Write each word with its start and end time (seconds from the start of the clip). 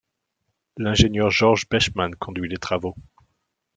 L'ingénieur 0.77 1.29
Georges 1.29 1.69
Bechmann 1.69 2.15
conduit 2.15 2.49
les 2.49 2.57
travaux. 2.57 2.95